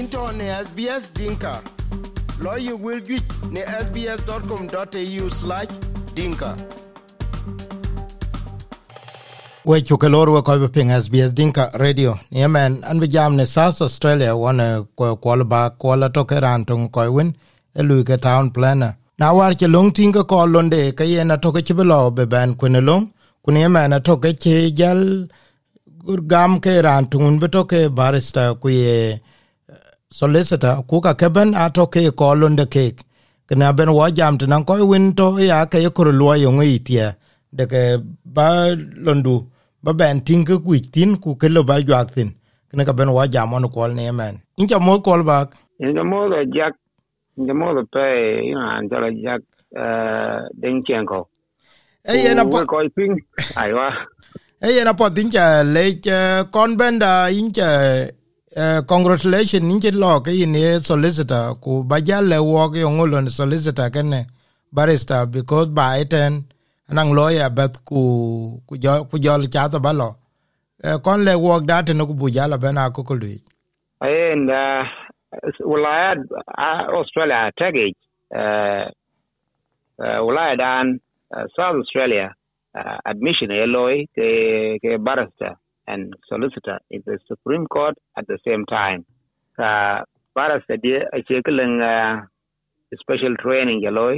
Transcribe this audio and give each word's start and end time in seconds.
into 0.00 0.20
ne 0.38 0.46
SBS 0.66 1.02
Dinka. 1.18 1.54
Lawyer 2.44 2.76
will 2.84 3.00
get 3.08 3.26
ne 3.54 3.62
sbs.com.au 3.84 5.24
slash 5.40 5.72
dinka. 6.16 6.50
we 9.64 9.82
chuke 9.88 10.08
lor 10.14 10.30
we 10.34 10.40
ko 10.48 10.68
ping 10.76 10.90
SBS 11.04 11.34
Dinka 11.34 11.64
Radio. 11.82 12.18
Ne 12.30 12.46
man 12.46 12.82
an 12.84 12.98
be 13.00 13.08
jam 13.14 13.36
ne 13.36 13.44
South 13.44 13.82
Australia 13.86 14.34
one 14.34 14.86
ko 14.96 15.16
ko 15.16 15.44
ba 15.44 15.60
ko 15.78 15.88
la 16.02 16.08
to 16.08 16.24
ke 16.24 16.40
ran 16.44 16.64
tung 16.64 16.88
ko 16.88 17.12
win. 17.16 17.36
E 17.78 17.82
lu 17.82 18.02
town 18.26 18.50
planner. 18.50 18.96
Na 19.18 19.34
war 19.34 19.52
ke 19.52 19.66
long 19.74 19.90
ting 19.92 20.12
ko 20.12 20.44
londe 20.54 20.82
ke 20.98 21.04
ye 21.12 21.22
na 21.24 21.36
to 21.36 21.52
ke 21.52 21.76
be 21.78 21.84
lo 21.92 22.10
be 22.10 22.24
ban 22.24 22.54
ko 22.54 22.68
ne 22.68 22.80
long 22.80 23.12
ku 23.44 23.50
ne 23.52 23.68
man 23.68 24.00
to 24.02 24.16
ke 24.16 24.32
che 24.42 24.70
jal 24.70 25.02
gam 26.32 26.58
ke 26.64 26.72
ran 26.86 27.04
tung 27.10 27.38
ke 27.72 27.80
barista 27.98 28.54
ku 28.62 28.68
ye 28.68 29.20
solicitor 30.10 30.82
ku 30.90 31.00
ka 31.00 31.14
keben 31.14 31.54
ato 31.54 31.86
ke 31.86 32.10
ko 32.10 32.34
londe 32.34 32.66
ke 32.66 32.98
kana 33.46 33.72
ben 33.72 33.90
wa 33.94 34.10
jam 34.10 34.38
tan 34.38 34.64
ko 34.66 34.74
win 34.90 35.14
to 35.14 35.38
ya 35.38 35.66
ke 35.70 35.78
ko 35.94 36.02
lo 36.10 36.34
yo 36.34 36.50
ngi 36.50 36.78
tie. 36.86 37.06
De 37.50 37.66
ke 37.66 37.82
ba 38.24 38.74
londu 39.06 39.46
ba 39.82 39.92
ben 39.94 40.20
tin 40.26 40.44
ku 40.44 40.58
ku 40.66 40.74
tin 40.94 41.16
ku 41.22 41.34
ke 41.34 41.46
lo 41.48 41.62
ba 41.62 41.78
jak 41.82 42.14
tin. 42.14 42.30
Kana 42.70 42.84
ka 42.84 42.92
ben 42.92 43.10
wa 43.10 43.26
jam 43.26 43.54
on 43.54 43.66
ko 43.70 43.86
ne 43.86 44.10
men. 44.10 44.34
In 44.58 44.66
ja 44.70 44.78
mo 44.78 44.98
ko 45.00 45.22
ba? 45.22 45.46
In 45.78 45.94
ja 45.96 46.02
mo 46.02 46.28
da 46.30 46.42
jak 46.46 46.74
in 47.38 47.46
ja 47.46 47.54
mo 47.54 47.74
da 47.74 47.82
pe 47.94 48.06
ina 48.50 48.64
an 48.78 48.88
ja 48.90 48.98
jak 49.26 49.42
eh 49.82 50.38
den 50.62 50.82
chen 50.86 51.06
ko. 51.06 51.26
E 52.06 52.14
ye 52.22 52.34
na 52.34 52.44
po 52.44 52.58
ko 52.66 52.82
ping. 52.94 53.14
Ai 53.60 53.70
wa. 53.74 53.88
E 54.62 54.68
ye 54.74 54.82
na 54.84 54.92
po 54.94 55.10
tin 55.10 55.30
ja 55.30 55.62
le 55.62 55.82
kon 56.54 56.76
ben 56.78 56.98
da 56.98 57.26
in 57.30 57.50
ja 57.54 57.70
Uh, 58.56 58.82
congratulations 58.82 59.62
ninche 59.62 59.92
lo 59.94 60.20
ke 60.20 60.32
yin 60.34 60.80
solicitor 60.82 61.54
ku 61.62 61.84
bajale 61.86 62.34
wo 62.42 62.66
ke 62.68 62.82
ngolo 62.82 63.22
ni 63.22 63.30
solicitor 63.30 63.90
kene 63.94 64.26
barrister 64.74 65.24
because 65.30 65.68
by 65.68 66.02
ten 66.10 66.42
anang 66.90 67.14
lawyer 67.14 67.48
bet 67.54 67.78
ku 67.86 68.58
ku 68.66 68.74
jo 68.76 69.06
ku 69.06 69.20
jo 69.22 69.38
cha 69.46 69.68
ta 69.70 69.78
balo 69.78 70.18
uh, 70.82 70.98
kon 70.98 71.22
le 71.22 71.38
wo 71.38 71.60
da 71.60 71.82
te 71.86 71.94
no 71.94 72.06
ku 72.10 72.14
bujala 72.18 72.58
bena 72.58 72.90
ko 72.90 73.04
ko 73.04 73.14
lui. 73.14 73.38
And 74.00 74.50
uh, 74.50 74.82
had 75.30 76.18
uh, 76.58 76.90
Australia 76.98 77.52
take 77.56 77.94
uh, 78.34 78.90
uh, 80.02 80.56
dan 80.58 80.98
uh, 81.30 81.46
South 81.54 81.78
Australia 81.86 82.34
uh, 82.74 82.98
admission 83.06 83.52
eloy 83.54 84.10
ke 84.10 84.82
ke 84.82 84.98
barrister 84.98 85.54
and 85.92 86.14
solicitor 86.28 86.78
in 86.90 87.02
the 87.06 87.18
Supreme 87.26 87.66
Court 87.66 87.96
at 88.16 88.26
the 88.26 88.38
same 88.46 88.64
time. 88.66 89.04
Dia 90.82 91.00
achieving 91.12 91.80
uh, 91.80 92.22
special 93.02 93.34
training 93.36 93.82
yellow 93.82 94.16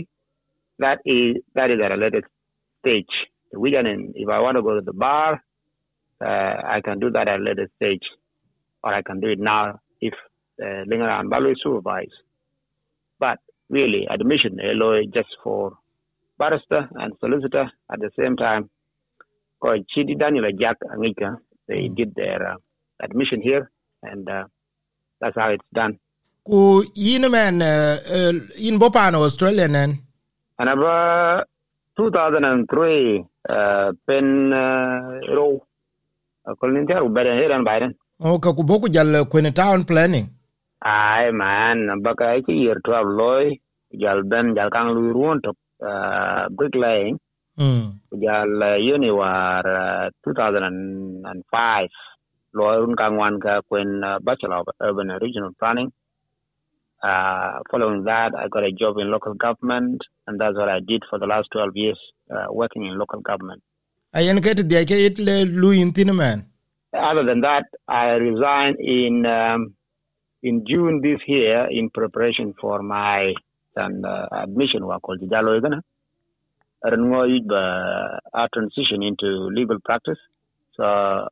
that 0.79 0.99
is 1.05 1.37
that 1.55 1.71
is 1.71 1.81
at 1.85 1.93
a 1.93 1.97
later 1.97 2.23
stage. 2.81 3.15
We 3.53 3.71
can, 3.71 4.13
if 4.15 4.29
I 4.29 4.41
want 4.41 4.57
to 4.57 4.63
go 4.63 4.75
to 4.75 4.81
the 4.81 4.93
bar, 4.93 5.43
uh, 6.21 6.55
I 6.75 6.81
can 6.85 6.99
do 6.99 7.11
that 7.11 7.29
at 7.29 7.41
a 7.41 7.43
later 7.43 7.69
stage, 7.77 8.03
or 8.83 8.95
I 8.95 9.03
can 9.03 9.21
do 9.21 9.29
it 9.29 9.39
now 9.39 9.79
if 10.01 10.15
uh, 10.63 10.83
Linger 10.87 11.09
and 11.09 11.31
supervise. 11.63 12.15
But 13.19 13.39
really, 13.69 14.07
admission 14.11 14.59
yellow 14.59 15.03
just 15.15 15.29
for 15.45 15.75
barrister 16.39 16.89
and 16.95 17.13
solicitor 17.21 17.71
at 17.93 18.01
the 18.01 18.11
same 18.19 18.37
time. 18.37 18.71
Daniel 20.19 20.51
Jack 20.59 20.79
Angika, 20.93 21.37
they 21.69 21.89
did 21.89 22.15
their 22.15 22.41
uh, 22.53 22.57
admission 23.03 23.41
here, 23.41 23.71
and 24.03 24.29
uh, 24.29 24.45
that's 25.21 25.37
how 25.37 25.51
it's 25.51 25.65
done. 25.73 25.99
Ku 26.45 26.85
yin 26.95 27.31
man 27.31 27.63
uh, 27.63 27.99
in 28.59 28.79
Bopano, 28.79 29.25
Australia, 29.25 29.69
then? 29.69 30.03
And 30.59 30.69
about 30.69 31.47
2003, 31.97 33.25
uh, 33.49 33.93
pen 34.07 34.51
row, 35.31 35.63
kolin 36.61 36.87
ter 36.87 37.01
ubere 37.03 37.39
here 37.39 37.53
and 37.53 37.67
Biden. 37.67 37.95
O 38.21 38.39
ka 38.39 38.53
ku 38.53 38.63
boku 38.63 38.91
jal 38.91 39.25
kwene 39.27 39.55
town 39.55 39.85
planning. 39.85 40.29
Ay 40.85 41.31
man, 41.31 42.03
baka 42.03 42.37
iki 42.39 42.53
year 42.53 42.81
12 42.85 43.07
loy, 43.07 43.45
jal 43.95 44.23
ben 44.25 44.55
jal 44.57 44.71
kang 44.71 44.91
lui 44.95 45.13
ruon 45.15 45.41
to 45.43 45.53
bricklaying. 46.51 47.19
Jal 48.23 48.63
uh, 48.63 48.77
yuni 48.77 49.11
war 49.11 49.65
uh, 49.67 50.11
2005. 50.25 51.89
Loy 52.55 52.77
run 52.79 52.97
kang 52.97 53.17
wan 53.17 53.41
ka 53.41 53.61
kwen 53.71 54.03
Bachelor 54.23 54.57
of 54.61 54.69
Urban 54.81 55.11
and 55.11 55.23
Regional 55.23 55.53
Planning. 55.59 55.93
Uh, 57.03 57.59
following 57.71 58.05
that, 58.05 58.33
I 58.39 58.47
got 58.49 58.63
a 58.63 58.71
job 58.71 58.99
in 58.99 59.11
local 59.11 59.35
government, 59.35 60.01
and 60.27 60.41
that's 60.41 60.57
what 60.57 60.69
I 60.69 60.79
did 60.87 61.03
for 61.11 61.19
the 61.19 61.27
last 61.27 61.49
12 61.53 61.71
years, 61.75 61.99
uh, 62.31 62.47
working 62.51 62.87
in 62.87 62.97
local 62.97 63.21
government. 63.21 63.61
Ke 64.15 64.55
te 64.55 64.63
dia 64.63 64.85
it 64.87 65.19
le 65.19 65.45
lu 65.45 65.73
man. 66.15 66.47
Other 66.95 67.25
than 67.25 67.41
that, 67.41 67.65
I 67.89 68.11
resigned 68.21 68.77
in 68.79 69.25
um, 69.27 69.75
in 70.43 70.65
June 70.69 71.01
this 71.03 71.21
year 71.27 71.67
in 71.71 71.89
preparation 71.91 72.55
for 72.61 72.83
my 72.83 73.33
and, 73.75 74.05
uh, 74.05 74.27
admission 74.33 74.87
work 74.87 75.03
called 75.03 75.21
Jalo 75.21 75.83
Igana. 76.85 78.19
I 78.35 78.47
transition 78.53 79.03
into 79.03 79.27
legal 79.53 79.79
practice. 79.85 80.19
So 80.77 80.85
I 80.85 81.29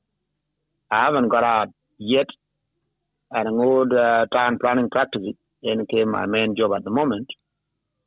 haven't 1.04 1.28
got 1.28 1.44
out 1.44 1.68
yet. 1.98 2.26
And 3.32 3.48
an 3.48 3.54
old 3.54 3.92
uh, 3.92 4.26
town 4.32 4.58
planning 4.60 4.90
practice 4.90 5.22
and 5.62 5.86
became 5.86 6.10
my 6.10 6.26
main 6.26 6.56
job 6.56 6.72
at 6.76 6.84
the 6.84 6.90
moment 6.90 7.28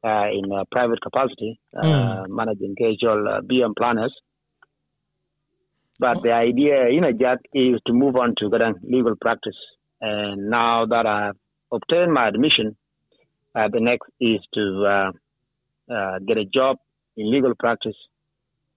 uh, 0.03 0.27
in 0.31 0.51
a 0.51 0.65
private 0.71 1.01
capacity, 1.01 1.59
uh, 1.77 2.23
Mm. 2.25 2.29
managing 2.29 2.75
casual 2.75 3.27
uh, 3.27 3.41
BM 3.41 3.73
planners. 3.77 4.13
But 5.99 6.21
the 6.21 6.33
idea 6.33 6.87
in 6.89 7.03
a 7.05 7.13
Jack 7.13 7.39
is 7.53 7.79
to 7.87 7.93
move 7.93 8.15
on 8.17 8.35
to 8.39 8.49
getting 8.49 8.75
legal 8.83 9.15
practice. 9.21 9.55
And 10.01 10.49
now 10.49 10.85
that 10.85 11.05
I've 11.05 11.37
obtained 11.71 12.13
my 12.13 12.27
admission, 12.27 12.75
uh, 13.55 13.69
the 13.69 13.79
next 13.79 14.09
is 14.19 14.39
to 14.55 14.85
uh, 14.85 15.11
uh, 15.93 16.19
get 16.27 16.37
a 16.37 16.45
job 16.45 16.77
in 17.17 17.31
legal 17.31 17.53
practice, 17.55 17.95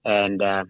and 0.05 0.41
uh, 0.41 0.63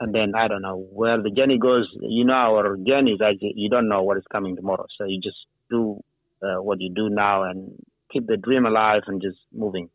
and 0.00 0.14
then 0.14 0.32
I 0.34 0.48
don't 0.48 0.62
know 0.62 0.76
where 0.76 1.22
the 1.22 1.30
journey 1.30 1.58
goes. 1.58 1.88
You 2.00 2.24
know, 2.24 2.34
our 2.34 2.76
journey 2.76 3.12
is 3.12 3.20
actually 3.20 3.54
you 3.56 3.68
don't 3.68 3.88
know 3.88 4.02
what 4.02 4.18
is 4.18 4.24
coming 4.30 4.56
tomorrow, 4.56 4.86
so 4.98 5.04
you 5.04 5.20
just 5.20 5.38
do 5.70 6.00
uh, 6.42 6.60
what 6.60 6.80
you 6.80 6.92
do 6.94 7.08
now 7.08 7.44
and 7.44 7.72
keep 8.12 8.26
the 8.26 8.36
dream 8.36 8.66
alive 8.66 9.02
and 9.06 9.20
just 9.22 9.38
moving. 9.52 9.88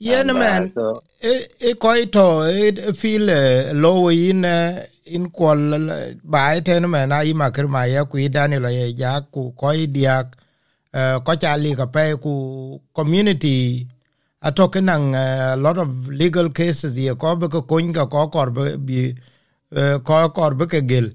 Yeah, 0.00 0.20
And, 0.20 0.30
uh, 0.30 0.34
man, 0.34 0.70
so 0.70 1.02
e 1.22 1.46
e 1.60 1.74
koi 1.74 2.06
to 2.06 2.46
e 2.46 2.92
feel 2.92 3.28
uh, 3.30 3.74
low 3.74 4.08
in 4.08 4.44
uh, 4.44 4.86
in 5.06 5.30
kwal 5.30 5.58
bai 6.22 6.60
ten 6.60 6.88
man 6.88 7.10
ai 7.12 7.32
makir 7.32 7.68
ma 7.68 7.82
ya 7.82 8.04
ku 8.04 8.18
dani 8.28 8.60
la 8.62 8.68
ye 8.68 8.94
ja 8.94 9.20
ku 9.20 9.52
koi 9.58 9.86
diak 9.86 10.26
uh, 10.94 11.18
ko 11.26 11.34
cha 11.34 11.56
li 11.56 11.74
ka 11.74 11.86
pe 11.86 12.14
ku 12.22 12.78
community 12.94 13.88
atoke 14.44 14.82
nang 14.82 15.14
a 15.14 15.56
lot 15.56 15.78
of 15.78 16.08
legal 16.08 16.50
cases 16.50 16.98
ye 16.98 17.14
ko 17.14 17.36
be 17.36 17.48
ko 17.48 17.62
kun 17.62 17.92
ka 17.92 18.06
ko 18.06 18.28
kor 18.28 18.50
be 18.50 19.14
uh, 19.76 19.98
ko 19.98 20.28
kor 20.30 20.54
be 20.54 20.66
ke 20.66 20.86
gel. 20.86 21.10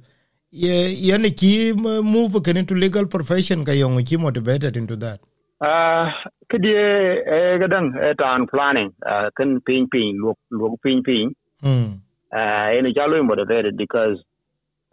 Ye 0.52 0.90
ye 0.90 1.18
ne 1.18 1.30
ki 1.32 1.74
move 1.74 2.42
ke 2.44 2.56
into 2.56 2.76
legal 2.76 3.08
profession 3.08 3.66
ka 3.66 3.72
yong 3.72 4.04
ki 4.04 4.18
motivated 4.18 4.78
into 4.78 4.96
that? 4.96 5.20
Uh, 5.62 6.12
kidi 6.52 6.70
e 6.70 7.58
gadang 7.60 7.96
e 7.96 8.14
town 8.16 8.48
planning 8.48 8.94
uh, 9.06 9.30
kan 9.38 9.60
ping 9.62 9.88
ping 9.92 10.20
look 10.22 10.38
look 10.52 10.80
ping 10.82 11.04
ping. 11.04 11.36
Mm 11.64 12.04
uh, 12.34 12.70
in 12.78 12.86
a 12.86 12.94
jalo 12.94 13.24
motivated 13.26 13.78
because 13.78 14.18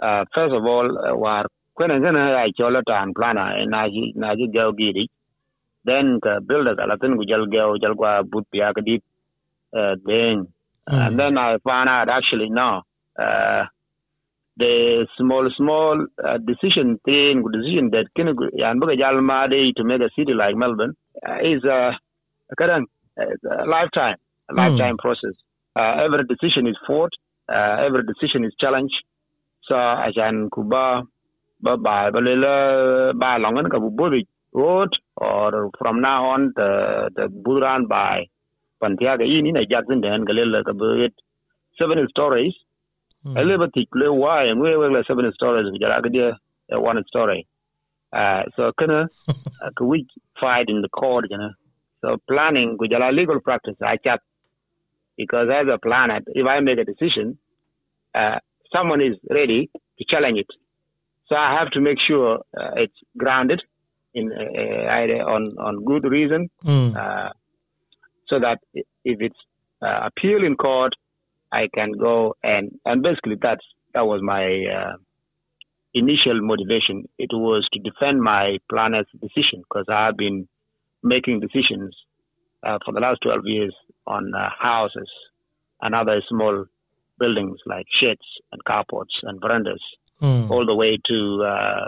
uh, 0.02 0.24
first 0.34 0.54
of 0.54 0.64
all 0.64 0.88
war 1.16 1.46
I'm 1.78 2.02
gonna 2.02 2.36
I 2.36 2.50
chola 2.56 2.82
town 2.86 3.14
planner 3.14 3.56
and 3.56 3.72
naji 3.72 4.14
naji 4.14 4.52
go 4.52 4.72
giri 4.72 5.08
then 5.84 6.20
ka 6.20 6.40
builder 6.40 6.76
ala 6.80 6.98
tin 6.98 7.16
gu 7.16 7.24
jal 7.26 7.46
go 7.46 7.76
jal 7.82 7.94
gwa 7.94 8.22
but 8.30 8.44
pia 8.50 8.72
ka 8.74 8.80
deep 8.80 9.02
uh, 9.78 9.94
then 10.06 10.48
Mm. 10.88 11.06
and 11.06 11.18
then 11.20 11.38
I 11.38 11.58
found 11.62 11.88
out 11.88 12.08
actually 12.08 12.48
no 12.50 12.82
uh, 13.18 13.64
the 14.56 15.06
small 15.16 15.48
small 15.56 16.06
uh, 16.24 16.38
decision 16.38 16.98
thing 17.04 17.44
decision 17.52 17.90
that 17.90 18.06
can 18.16 18.34
yan 18.54 18.80
baga 18.80 18.96
jal 18.96 19.20
ma 19.20 19.46
to 19.46 19.84
make 19.84 20.00
a 20.00 20.10
city 20.16 20.34
like 20.34 20.56
Melbourne 20.56 20.94
uh, 21.28 21.38
is 21.42 21.62
uh, 21.64 21.92
kadang 22.58 22.86
uh, 23.20 23.62
a 23.62 23.66
lifetime 23.66 24.16
a 24.50 24.54
lifetime 24.54 24.96
process. 24.96 25.34
Uh, 25.76 26.02
every 26.04 26.24
decision 26.24 26.66
is 26.66 26.76
fought 26.86 27.12
uh, 27.48 27.76
every 27.86 28.02
decision 28.02 28.44
is 28.44 28.52
challenged. 28.58 28.98
So 29.68 29.74
ajan 29.74 30.50
kuba 30.50 31.04
ba 31.60 31.76
ba 31.76 32.10
ba 32.10 32.18
le 32.18 33.12
ba 33.14 33.38
long 33.38 33.62
ka 33.70 33.78
bu 33.78 33.90
bu 33.90 34.22
road 34.54 34.90
or 35.20 35.70
from 35.78 36.00
now 36.00 36.20
on 36.34 36.52
the 36.56 36.70
the 37.16 37.26
buran 37.46 37.86
by 37.94 38.16
pantiaga 38.82 39.24
ini 39.36 39.52
na 39.56 39.62
jackson 39.72 40.00
den 40.06 40.24
galel 40.30 40.58
ka 40.68 40.72
bu 40.82 40.90
seven 41.78 42.06
stories 42.14 42.56
Mm. 43.24 43.36
a 43.36 43.42
little 43.44 43.68
bit 43.68 43.86
le 44.00 44.06
why 44.20 44.44
and 44.50 44.58
we 44.64 44.74
were 44.74 45.04
seven 45.06 45.26
stories 45.38 45.66
we 45.72 45.78
jara 45.82 46.00
dia 46.14 46.28
one 46.90 47.02
story 47.12 47.40
Uh, 48.12 48.42
so 48.56 48.72
kana 48.78 48.96
uh, 49.64 49.70
we 49.80 50.06
fight 50.40 50.68
in 50.68 50.78
the 50.82 50.88
court, 50.88 51.26
you 51.30 51.38
know. 51.38 51.50
So 52.00 52.16
planning, 52.28 52.74
which 52.78 52.92
are 52.92 53.12
legal 53.12 53.40
practice, 53.40 53.76
I 53.80 53.96
chat 53.98 54.20
because 55.16 55.48
as 55.48 55.68
a 55.72 55.78
planner, 55.78 56.20
if 56.26 56.46
I 56.46 56.58
make 56.60 56.78
a 56.78 56.84
decision, 56.84 57.38
uh, 58.14 58.38
someone 58.74 59.00
is 59.00 59.16
ready 59.30 59.70
to 59.98 60.04
challenge 60.08 60.38
it. 60.40 60.50
So 61.28 61.36
I 61.36 61.56
have 61.58 61.70
to 61.72 61.80
make 61.80 61.98
sure 62.08 62.38
uh, 62.60 62.72
it's 62.76 62.98
grounded 63.16 63.62
in 64.14 64.32
uh, 64.32 65.24
on 65.34 65.42
on 65.58 65.84
good 65.84 66.04
reason, 66.04 66.48
Mm. 66.64 66.96
uh, 66.96 67.30
so 68.28 68.38
that 68.40 68.58
if 69.04 69.20
it's 69.20 69.38
uh, 69.82 70.08
appeal 70.08 70.44
in 70.44 70.56
court, 70.56 70.92
I 71.52 71.68
can 71.74 71.92
go 71.92 72.34
and 72.42 72.70
and 72.84 73.02
basically 73.02 73.36
that's 73.40 73.64
that 73.94 74.06
was 74.06 74.20
my 74.22 74.44
uh, 74.76 74.96
initial 75.94 76.40
motivation. 76.40 77.04
It 77.18 77.30
was 77.32 77.66
to 77.72 77.78
defend 77.80 78.22
my 78.22 78.58
planner's 78.68 79.06
decision 79.20 79.62
because 79.68 79.86
I've 79.88 80.16
been 80.16 80.48
making 81.02 81.40
decisions 81.40 81.96
uh, 82.62 82.78
for 82.84 82.92
the 82.92 83.00
last 83.00 83.20
12 83.22 83.40
years 83.44 83.74
on 84.06 84.32
uh, 84.34 84.48
houses 84.58 85.08
and 85.82 85.94
other 85.94 86.20
small 86.28 86.66
buildings 87.18 87.58
like 87.66 87.86
sheds 88.00 88.20
and 88.52 88.62
carports 88.64 89.16
and 89.22 89.40
verandas, 89.40 89.80
Mm. 90.22 90.50
all 90.50 90.66
the 90.66 90.74
way 90.74 90.98
to 91.08 91.42
uh, 91.42 91.86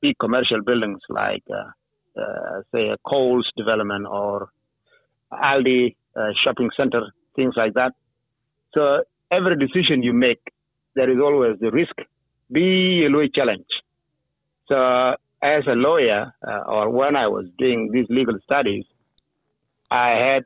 big 0.00 0.16
commercial 0.18 0.62
buildings 0.62 1.00
like, 1.08 1.42
uh, 1.50 2.20
uh, 2.20 2.62
say, 2.72 2.88
a 2.88 2.96
Coles 3.06 3.50
development 3.56 4.06
or 4.08 4.48
Aldi 5.32 5.96
uh, 6.16 6.28
shopping 6.44 6.70
center, 6.76 7.02
things 7.34 7.54
like 7.56 7.74
that. 7.74 7.92
So 8.74 9.04
every 9.30 9.56
decision 9.58 10.02
you 10.02 10.12
make, 10.12 10.40
there 10.94 11.10
is 11.10 11.18
always 11.18 11.58
the 11.60 11.70
risk. 11.70 11.94
Be 12.50 13.04
a 13.06 13.08
lawyer 13.08 13.28
challenge. 13.34 13.66
So 14.68 14.76
as 15.42 15.64
a 15.66 15.74
lawyer, 15.74 16.32
or 16.66 16.90
when 16.90 17.16
I 17.16 17.26
was 17.28 17.46
doing 17.58 17.90
these 17.92 18.06
legal 18.08 18.38
studies, 18.44 18.84
I 19.90 20.10
had 20.10 20.44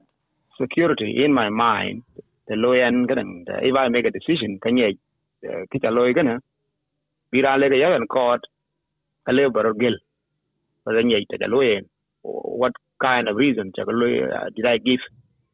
security 0.60 1.24
in 1.24 1.32
my 1.32 1.48
mind. 1.48 2.02
The 2.48 2.56
lawyer, 2.56 2.84
and 2.84 3.08
if 3.08 3.76
I 3.76 3.88
make 3.88 4.06
a 4.06 4.10
decision, 4.10 4.58
can 4.60 4.76
you, 4.76 4.98
kita 5.44 5.90
lawyer 5.90 6.12
gonna, 6.12 6.40
bira 7.32 7.56
lega 7.56 7.76
yagan 7.76 8.08
court, 8.08 8.40
kale 9.26 9.50
baro 9.54 9.72
gel 9.80 9.96
wajen 10.86 11.10
yayi 11.10 11.26
daga 11.30 11.46
loyen 11.46 11.84
what 12.22 12.72
kind 13.00 13.28
of 13.28 13.36
reason 13.36 13.72
daga 13.76 13.92
loyen 13.92 14.28
did 14.56 14.66
I 14.66 14.78
give 14.78 15.00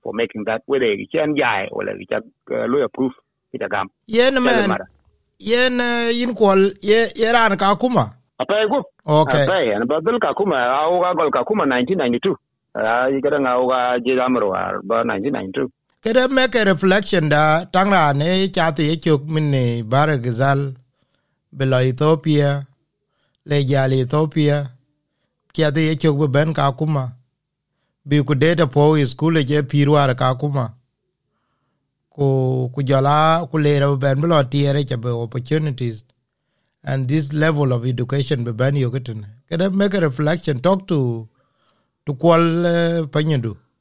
for 0.02 0.12
making 0.14 0.44
that? 0.46 0.62
Whether 0.66 0.94
you 0.94 1.06
can 1.10 1.34
jai 1.36 1.66
or 1.70 1.82
you 1.84 2.06
can 2.06 2.22
lawyer 2.70 2.88
proof 2.88 3.12
ita 3.52 3.68
gam. 3.68 3.88
Yen 4.06 4.34
man 4.42 4.78
yen 5.38 5.80
yin 6.14 6.34
kol 6.34 6.58
ye 6.80 6.98
yeran 7.22 7.58
ka 7.58 7.74
kuma 7.76 8.04
apai 8.40 8.68
go 8.70 8.78
okay 9.06 9.44
apai 9.46 9.74
an 9.76 9.82
badal 9.90 10.18
ka 10.20 10.32
kuma 10.38 10.56
au 10.80 11.00
ga 11.02 11.12
gol 11.18 11.30
ka 11.30 11.42
kuma 11.44 11.64
1992 11.66 12.34
ai 12.86 13.20
kada 13.24 13.38
ngau 13.44 13.66
ga 13.68 13.80
je 14.04 14.14
gamro 14.16 14.48
ba 14.88 15.02
1992 15.04 15.68
kada 16.04 16.28
make 16.28 16.54
a 16.54 16.64
reflection 16.64 17.28
da 17.28 17.64
tangra 17.74 18.14
ne 18.16 18.48
chati 18.48 18.88
yechok 18.90 19.22
minne 19.28 19.82
bare 19.84 20.16
gizal 20.24 20.72
bela 21.52 21.82
ethiopia. 21.84 22.64
Le 23.46 23.64
jal 23.64 23.92
ethiopia. 23.92 24.76
Kiati 25.56 25.80
ye 25.88 25.94
chuk 25.96 26.18
be 26.20 26.26
ben 26.28 26.52
ka 26.54 26.72
kuma 26.72 27.04
bi 28.08 28.22
ku 28.22 28.34
data 28.34 28.66
po 28.66 28.94
is 28.94 29.10
school 29.10 29.34
je 29.48 29.62
pirwar 29.62 30.10
ka 30.20 30.34
kuma 30.40 30.64
ku 32.14 32.26
ku 32.74 32.82
jala 32.82 33.46
ku 33.50 33.58
le 33.58 33.78
ro 33.80 33.96
ben 33.96 34.20
belo 34.20 34.42
tiere 34.52 34.84
che 34.84 34.96
opportunities. 35.24 36.04
And 36.84 37.08
this 37.08 37.32
level 37.32 37.72
of 37.72 37.86
education 37.86 38.44
be 38.44 38.52
ben 38.52 38.76
yo 38.76 38.90
geten 38.90 39.24
kede 39.50 39.72
make 39.74 39.94
a 39.94 40.00
reflection. 40.00 40.60
Talk 40.60 40.86
to 40.88 41.28
to 42.06 42.14
kwal 42.14 42.42
uh, 42.66 43.06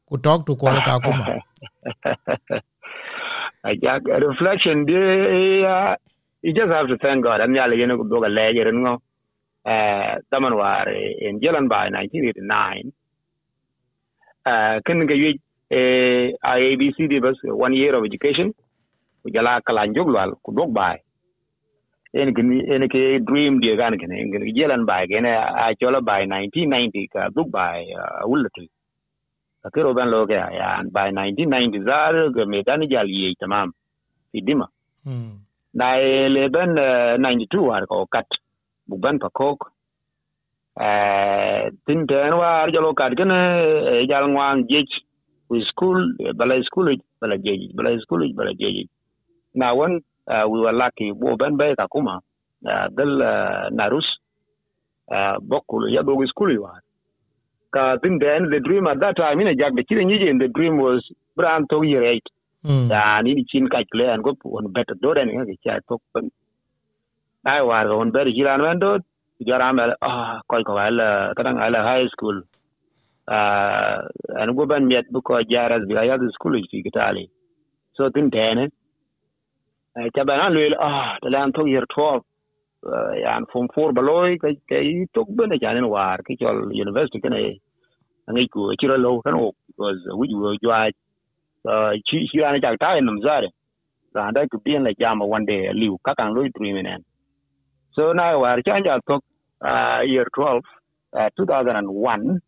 ku 0.08 0.18
talk 0.18 0.46
to 0.46 0.56
kwal 0.56 0.80
ka 0.86 1.00
reflection 4.30 4.86
de 4.86 5.66
uh, 5.66 5.96
you 6.42 6.54
just 6.54 6.72
have 6.72 6.88
to 6.88 6.98
thank 7.00 7.24
God. 7.24 7.42
Yalla 7.42 7.76
yene 7.76 7.98
ku 7.98 8.08
ga 8.08 8.30
leje 8.30 8.64
ren 8.66 8.80
ngo. 8.84 9.02
Taman 9.66 10.56
war 10.56 10.88
in 10.90 11.40
Jalan 11.40 11.68
by 11.68 11.90
1989. 11.90 12.92
Uh 14.46 14.80
ken 14.86 15.08
ga 15.08 15.16
yi 15.16 15.40
eh 15.72 16.32
IABC 16.44 17.10
de 17.10 17.20
bas 17.20 17.38
one 17.44 17.74
year 17.74 17.96
of 17.96 18.06
education. 18.06 18.54
Ku 19.24 19.32
jala 19.34 19.62
kala 19.66 19.88
joglwal 19.88 20.38
ku 20.44 20.54
dog 20.54 20.72
bay. 20.74 20.98
En 22.14 22.34
ken 22.36 22.52
en 22.70 22.88
ke 22.88 23.26
dream 23.26 23.60
de 23.60 23.76
gan 23.76 23.98
ken 23.98 24.12
en 24.12 24.30
Jalan 24.54 24.86
by 24.86 25.08
ken 25.08 25.26
a 25.26 25.74
chola 25.80 26.02
by 26.02 26.22
1990 26.30 27.08
ka 27.08 27.30
dog 27.34 27.50
uh, 27.56 28.22
wulatu. 28.30 28.68
Akiro 29.66 29.96
ban 29.96 30.10
lo 30.14 30.26
ga 30.28 30.50
ya 30.54 30.84
by 30.92 31.10
1990 31.10 31.84
zar 31.86 32.14
ga 32.30 32.46
medani 32.46 32.88
jal 32.88 33.08
yi 33.10 33.36
tamam. 33.42 33.74
Fidima. 34.32 34.68
Na 35.74 35.96
leben 35.98 36.78
uh, 36.78 37.18
92 37.18 37.60
war 37.66 37.86
ko 37.88 38.06
kat 38.06 38.28
buban 38.90 39.20
pa 39.20 39.30
kok 39.30 39.60
uh, 40.80 41.70
tin 41.86 42.08
ten 42.08 42.34
war 42.42 42.68
jalo 42.72 42.94
gane 42.94 43.32
uh, 43.32 44.02
jal 44.10 44.28
ngwang 44.30 44.66
jej 44.70 44.88
with 45.50 45.66
school 45.72 46.00
bala 46.36 46.62
school 46.64 46.88
bala 47.22 47.38
jej 47.38 47.72
bala 47.76 48.00
school 48.02 48.22
bala 48.34 48.54
jej 48.54 48.88
when 49.80 50.02
uh, 50.28 50.46
we 50.50 50.60
were 50.60 50.74
lucky 50.74 51.12
bo 51.12 51.36
ben 51.38 51.58
be 51.58 51.76
ka 51.76 51.88
kuma 51.88 52.20
dal 52.98 53.12
narus 53.72 54.08
bokul 55.50 55.90
ya 55.94 56.02
do 56.02 56.28
school 56.28 56.52
war 56.60 56.80
ka 57.72 57.98
tin 58.02 58.20
ten 58.20 58.50
the 58.50 58.60
dream 58.60 58.88
at 58.88 59.00
that 59.00 59.16
time 59.16 59.40
in 59.42 59.48
a 59.48 59.56
jack 59.56 59.74
the 59.76 59.84
kidding 59.84 60.40
the 60.40 60.48
dream 60.48 60.78
was 60.78 61.02
brand 61.36 61.70
to 61.70 61.84
year 61.84 62.04
8 62.04 62.22
Hmm. 62.66 62.90
ya 62.90 63.22
ni 63.22 63.46
chin 63.50 63.70
ka 63.70 63.80
kle 63.94 64.06
an 64.10 64.24
go 64.26 64.32
on 64.58 64.66
bet 64.74 64.90
do 65.02 65.14
den 65.14 65.30
ga 65.30 65.56
cha 65.64 65.74
tok 65.88 66.02
ai 67.46 67.62
war 67.70 67.86
on 68.02 68.12
ber 68.12 68.26
jiran 68.38 68.62
men 68.66 68.80
do 68.80 68.92
jara 69.48 69.74
mel 69.74 69.92
ah 70.02 70.42
koy 70.50 70.64
ko 70.64 70.78
ala, 70.78 71.34
kadang 71.38 71.60
ala 71.66 71.80
high 71.84 72.08
school. 72.14 72.38
Ah 73.28 74.02
an 74.42 74.56
go 74.56 74.66
ban 74.66 74.88
miet 74.88 75.06
bu 75.14 75.22
ko 75.22 75.42
jaras 75.54 75.84
bi 75.90 75.96
ayad 76.04 76.22
school 76.38 76.54
fi 76.72 76.84
kitali 76.86 77.26
so, 77.96 78.10
tin 78.10 78.30
tene 78.30 78.64
eh? 78.64 78.70
eh, 79.98 80.04
ai 80.04 80.10
ta 80.16 80.24
ban 80.30 80.54
lu 80.54 80.62
ah 80.80 81.18
talan 81.22 81.34
lan 81.34 81.54
to 81.56 81.66
year 81.74 81.86
12 81.96 82.22
eh, 82.96 83.14
yan 83.24 83.46
form 83.52 83.68
4 83.76 83.98
baloy 83.98 84.38
kay 84.44 84.56
kay 84.70 84.88
tok 85.16 85.30
ben 85.38 85.58
ja 85.64 85.74
war 85.96 86.18
ki 86.28 86.38
chol 86.42 86.58
university 86.84 87.20
kene 87.26 87.40
ngai 88.34 88.48
ku 88.54 88.62
chiro 88.80 88.98
lo 89.06 89.22
kan 89.26 89.36
o 89.44 89.52
because 89.68 90.02
we 90.20 90.28
were 90.42 90.58
jwa 90.64 90.80
chi 92.08 92.18
chi 92.30 92.44
ana 92.50 92.60
jak 92.66 92.80
ta 92.84 92.96
en 93.00 93.10
zare 93.26 93.50
ra 94.16 94.32
da 94.36 94.48
ku 94.52 94.58
bien 94.66 94.84
la 94.88 94.92
jama 95.02 95.26
one 95.36 95.46
day, 95.50 95.62
liu 95.82 95.98
ka 96.06 96.14
kan 96.20 96.34
lo 96.36 96.42
dream 96.56 96.78
en 96.78 97.02
So 97.96 98.12
now 98.12 98.44
uh, 98.44 98.48
our 98.48 98.62
change 98.62 98.88
atok 98.88 99.22
uh, 99.64 100.02
year 100.04 100.28
12, 100.36 100.62
uh, 101.18 101.30
2001, 101.38 102.42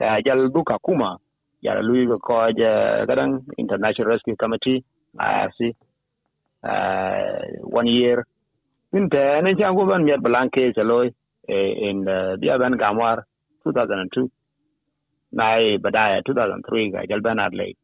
uh, 0.00 0.16
jal 0.26 0.48
duka 0.50 0.78
kuma, 0.84 1.16
jal 1.62 1.78
lui 1.84 2.06
ko 2.10 2.18
koj 2.18 2.58
uh, 2.58 3.06
kadang 3.06 3.46
International 3.56 4.08
Rescue 4.08 4.34
Committee, 4.34 4.82
IRC, 5.14 5.74
uh, 6.64 7.38
one 7.62 7.86
year. 7.86 8.26
In 8.92 9.08
the 9.08 9.38
Nijan 9.46 9.74
Guban 9.78 10.02
Miat 10.02 10.18
Blanke 10.22 10.74
Jaloy 10.74 11.06
uh, 11.06 11.52
uh, 11.52 11.88
in 11.88 12.02
the 12.04 12.36
Biaban 12.42 12.74
Gamwar 12.74 13.22
2002. 13.62 14.28
Nai 15.32 15.78
Badaya 15.78 16.20
2003 16.26 16.90
ga 16.90 17.06
Jalban 17.06 17.38
Adelaide. 17.40 17.76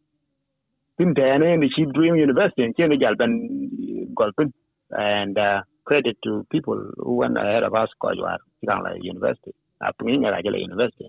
In 0.99 1.14
the 1.14 1.70
Chief 1.75 1.88
Dream 1.92 2.16
University, 2.16 2.64
in 2.64 2.75
Jalban 2.75 4.12
Golpin. 4.14 4.52
And 4.90 5.38
uh, 5.38 5.62
credit 5.90 6.16
to 6.23 6.47
people 6.54 6.78
who 7.02 7.14
went 7.23 7.37
ahead 7.42 7.66
of 7.68 7.75
us 7.75 7.90
ko 8.02 8.14
jwar 8.18 8.38
kang 8.68 8.82
la 8.87 8.90
university. 9.12 9.52
Apni 9.82 10.18
nga 10.23 10.38
jala 10.47 10.59
university. 10.68 11.09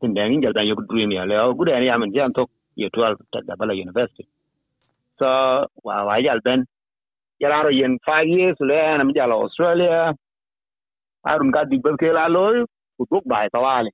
Tin 0.00 0.14
tene 0.14 0.42
jal 0.44 0.52
ban 0.56 0.68
yok 0.70 0.84
dream 0.90 1.10
ya. 1.16 1.24
Le 1.30 1.36
gude 1.58 1.72
ni 1.80 1.88
amen 1.88 2.12
jam 2.16 2.32
tok, 2.38 2.50
ye 2.76 2.88
12 2.88 3.16
tak 3.32 3.46
da 3.48 3.56
bala 3.60 3.72
university. 3.84 4.26
So, 5.18 5.26
wa 5.86 5.96
wa 6.08 6.20
jal 6.26 6.40
ben, 6.46 6.66
jala 7.40 7.64
ro 7.64 7.70
yen 7.80 7.96
5 8.04 8.28
years 8.36 8.58
le, 8.70 8.80
na 8.98 9.12
jala 9.18 9.40
australia. 9.44 10.12
Arun 11.30 11.52
ka 11.56 11.64
dik 11.70 11.82
ke 12.02 12.12
la 12.18 12.26
loy, 12.36 12.56
ku 12.96 13.02
duk 13.12 13.24
bai 13.32 13.48
tawali 13.56 13.90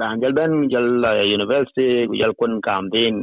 ran 0.00 0.20
jal 0.22 0.32
ben, 0.38 0.52
jal 0.72 0.88
university 1.36 2.08
jal 2.20 2.32
kun 2.40 2.60
kam 2.66 2.88
din 2.94 3.16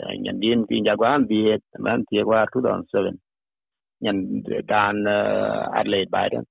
eh, 0.00 0.14
nyan 0.22 0.40
din 0.42 0.60
ti 0.68 0.80
jagwan 0.86 1.28
biet 1.30 1.62
man, 1.84 2.04
ti 2.08 2.22
wa 2.30 2.44
2007 2.48 3.18
nyan 4.04 4.18
kan 4.68 4.96
atlet 5.80 6.08
biden 6.16 6.44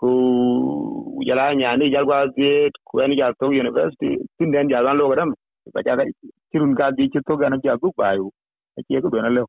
ku 0.00 0.12
jala 1.28 1.44
nyani 1.60 1.92
jal 1.94 2.04
kwa 2.10 2.20
ke 2.38 2.50
kwen 2.90 3.16
jal 3.20 3.32
to 3.40 3.46
university 3.62 4.12
xin 4.38 4.52
đến 4.52 4.68
tin 4.68 4.68
den 4.68 4.68
jal 4.70 4.96
lo 4.98 5.26
Bây 5.74 5.82
giờ 5.84 5.90
ja 5.92 5.96
ga 5.96 6.04
kirun 6.52 6.74
ka 6.78 6.90
di 6.98 7.08
chito 7.12 7.36
ga 7.36 7.48
na 7.48 7.56
ja 7.64 7.76
gu 7.82 7.90
ba 7.98 8.12
yu 8.18 8.30
a 8.78 8.80
che 8.88 9.00
ku 9.02 9.08
dona 9.10 9.28
lo 9.28 9.44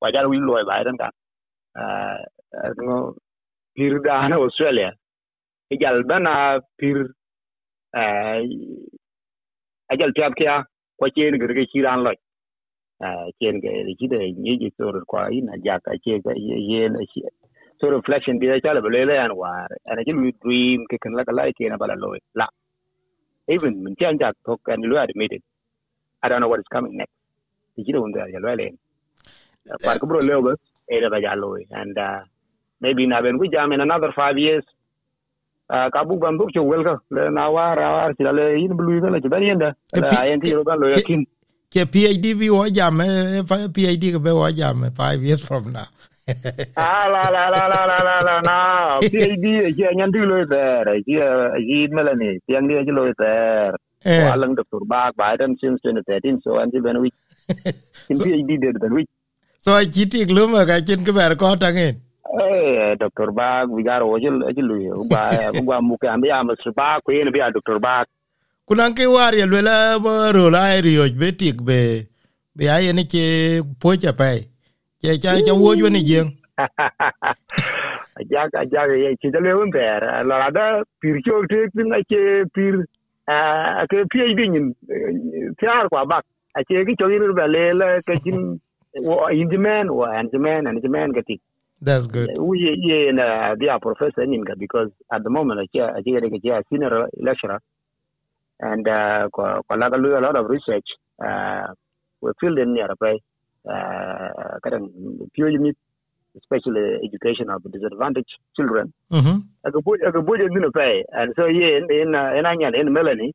ba 0.00 0.08
jal 0.14 0.26
wi 0.30 0.38
lo 0.38 0.54
biden 0.70 0.96
ka 1.02 1.10
À, 1.74 1.84
nó 2.76 3.12
pir 3.76 3.92
da 4.04 4.28
na 4.28 4.36
australia. 4.36 4.90
E 5.70 5.76
jal 5.80 6.04
bana 6.08 6.60
pir 6.78 6.98
a 9.90 9.94
jal 10.00 10.12
tab 10.16 10.32
kya 10.40 10.64
kwa 10.98 11.08
che 11.16 11.30
ni 11.30 11.38
cái 11.38 11.54
ga 11.58 11.64
chiran 11.72 12.04
lo 12.04 12.12
chen 13.40 13.60
ke 13.60 13.70
chi 13.98 14.06
de 14.08 14.18
ni 14.32 14.56
ji 14.58 14.70
sor 14.76 15.04
kwa 15.06 15.28
ina 15.30 15.52
ja 15.64 15.78
ka 15.78 15.92
che 16.04 16.20
ka 16.24 16.32
ye 16.34 16.88
na 16.88 17.00
chi 17.12 17.22
so 17.80 17.88
reflection 17.90 18.38
bi 18.38 18.60
cha 18.60 18.72
le 18.72 18.80
le 18.80 19.18
an 19.18 19.32
war 19.36 19.68
ana 19.90 20.04
ji 20.04 20.12
lu 20.12 20.32
dream 20.42 20.86
ke 20.90 20.96
kan 21.02 21.12
la 21.12 21.24
ka 21.24 21.32
lai 21.32 21.52
ke 21.52 21.68
na 21.68 21.76
bala 21.76 21.94
loy 21.94 22.18
la 22.34 22.46
even 23.48 23.82
min 23.84 23.94
chen 24.00 24.18
ja 24.18 24.32
to 24.44 24.56
kan 24.66 24.80
lu 24.80 24.96
admitted 24.98 25.42
i 26.22 26.28
don't 26.28 26.40
know 26.40 26.48
what 26.48 26.60
is 26.60 26.72
coming 26.72 26.96
next 26.96 27.12
ji 27.76 27.92
de 27.92 27.98
un 27.98 28.12
da 28.12 28.26
ya 28.34 28.40
lo 28.40 28.54
le 28.54 28.68
par 29.84 29.98
ko 29.98 30.06
bro 30.06 30.20
le 30.28 30.40
bas 30.46 30.60
e 30.88 31.00
da 31.00 31.18
ja 31.20 31.34
loy 31.34 31.62
and 31.70 31.98
uh, 31.98 32.20
maybe 32.80 33.06
na 33.06 33.20
ben 33.20 33.38
ku 33.38 33.46
jam 33.54 33.72
in 33.72 33.80
another 33.80 34.12
5 34.16 34.38
years 34.38 34.64
ka 35.68 36.00
bu 36.08 36.18
ban 36.22 36.38
duk 36.38 36.50
chu 36.54 36.62
wel 36.72 36.82
ka 36.88 36.94
le 37.10 37.30
na 37.36 37.50
wa 37.50 37.74
ra 37.74 37.86
wa 37.96 38.12
ti 38.16 38.24
le 38.24 38.46
yin 38.62 38.76
blu 38.78 39.00
le 39.14 39.20
ti 39.20 39.28
ben 39.28 39.42
yenda 39.42 39.70
la 40.02 40.24
yen 40.28 40.40
ti 40.40 40.54
ro 40.58 40.64
ban 40.64 40.80
lo 40.80 40.88
yakin 40.96 41.26
ke 41.76 41.84
PhD 41.94 42.32
bi 42.40 42.48
wo 42.56 42.64
jam 42.78 43.00
PhD 43.76 44.12
ke 44.16 44.20
be 44.26 44.32
wo 44.40 44.48
jam 44.60 44.84
5 44.88 45.22
years 45.28 45.42
from 45.48 45.72
now. 45.72 45.88
Ah 46.84 47.06
la 47.14 47.24
la 47.30 47.42
la 47.54 47.62
la 47.70 47.80
la 47.88 48.16
la 48.28 48.36
na. 48.46 48.56
PhD 49.00 49.76
ke 49.80 49.92
nyan 49.98 50.14
ti 50.14 50.24
lo 50.30 50.38
ter 50.52 50.94
ji 51.08 51.20
ji 51.66 51.82
melani 51.98 52.30
tiang 52.46 52.70
dia 52.70 52.96
lo 53.00 53.04
ter 53.20 53.76
wa 54.06 54.34
lang 54.40 54.54
doktor 54.54 54.82
bak 54.86 55.14
Biden 55.20 55.58
since 55.60 55.80
2013 55.84 56.40
so 56.44 56.58
an 56.62 56.70
ji 56.70 56.80
ben 56.80 56.98
wi 57.04 57.10
PhD 58.08 58.58
de 58.64 58.72
ben 58.80 58.96
wi 58.98 59.04
so 59.60 59.76
chi 59.94 60.08
ti 60.16 60.24
glum 60.32 60.58
ka 60.72 60.80
chen 60.88 61.04
ke 61.04 61.12
ber 61.20 61.34
ko 61.44 61.54
tangen 61.66 62.02
eh 62.42 62.94
doctor 62.98 63.30
bag 63.32 63.68
we 63.68 63.82
got 63.82 64.02
ojil 64.02 64.42
ojil 64.50 64.68
ba 65.12 65.52
ba 65.68 65.80
mu 65.82 65.96
ka 66.02 66.14
ambi 66.14 66.30
am 66.30 66.50
sir 66.62 66.72
ba 66.72 66.98
ko 67.04 67.12
yen 67.12 67.32
bi 67.32 67.40
doctor 67.52 67.78
bag 67.78 68.06
kunan 68.66 68.94
ke 68.94 69.06
war 69.06 69.32
ye 69.34 69.46
lela 69.46 69.98
ro 70.36 70.50
la 70.50 70.80
rio 70.86 71.04
be 71.20 71.32
tik 71.32 71.62
be 71.64 71.78
be 72.56 72.64
ay 72.68 72.92
ne 72.92 73.04
che 73.06 73.62
po 73.80 73.96
cha 73.96 74.12
pe 74.12 74.30
che 75.00 75.18
cha 75.22 75.38
cha 75.46 75.54
wo 75.54 75.74
ju 75.76 75.88
ni 75.90 76.00
yen 76.10 76.28
ja 78.30 78.48
ka 78.52 78.64
ja 78.72 78.82
ye 79.04 79.14
chi 79.20 79.30
de 79.30 79.40
le 79.40 79.52
un 79.54 79.70
ter 79.70 80.00
la 80.24 80.50
da 80.50 80.82
pir 81.00 81.16
cho 81.24 81.42
te 81.50 81.68
tin 81.74 81.92
che 82.10 82.44
pir 82.54 82.74
a 83.28 83.84
ke 83.90 84.04
phd 84.12 84.40
nin 84.50 84.74
tiar 85.58 85.88
kwa 85.88 86.06
bak. 86.06 86.24
A 86.54 86.62
che 86.64 86.84
ki 86.84 86.94
cho 86.98 87.06
ni 87.08 87.18
ba 87.34 87.46
le 87.46 87.72
la 87.72 88.00
ke 88.06 88.14
chin 88.22 88.58
wo 89.02 89.28
injimen 89.28 89.90
wo 89.90 90.04
anjimen 90.06 90.66
anjimen 90.66 91.12
ka 91.12 91.22
tik. 91.26 91.40
That's 91.82 92.06
good. 92.06 92.30
We 92.38 92.72
yeah, 92.80 93.10
and 93.10 93.20
uh, 93.20 93.54
they 93.60 93.68
are 93.68 93.78
professor 93.78 94.22
in 94.22 94.44
because 94.58 94.90
at 95.12 95.22
the 95.22 95.30
moment 95.30 95.60
I 95.60 95.80
I 95.80 96.00
think 96.02 96.22
I 96.24 96.62
senior 96.70 97.08
lecturer 97.20 97.60
and 98.60 98.86
uh 98.88 99.28
a 99.38 99.76
lot 99.76 100.36
of 100.36 100.48
research 100.48 100.88
uh 101.24 101.66
we 102.20 102.30
filled 102.40 102.58
in 102.58 102.74
nearby 102.74 103.16
uh 103.68 104.58
kadang 104.64 104.88
pure 105.34 105.50
unit 105.50 105.76
especially 106.36 107.00
education 107.04 107.48
of 107.50 107.62
disadvantaged 107.72 108.34
children. 108.56 108.92
Mhm. 109.10 109.36
Aga 109.64 109.80
bu 109.80 109.96
aga 110.06 110.20
bu 110.22 110.34
in 110.34 110.70
pay 110.72 111.04
and 111.12 111.32
so 111.36 111.46
yeah 111.46 111.76
in 111.78 111.86
in 111.90 112.14
uh, 112.14 112.32
in 112.38 112.44
Anyan 112.44 112.78
in 112.78 112.92
Melanie 112.92 113.32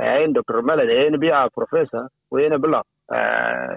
uh, 0.00 0.18
in 0.24 0.32
Dr. 0.32 0.62
Melanie 0.62 1.06
in 1.06 1.18
be 1.20 1.28
a 1.28 1.48
professor 1.50 2.08
we 2.30 2.46
in 2.46 2.52
a 2.52 2.58
block 2.58 2.86
uh 3.10 3.74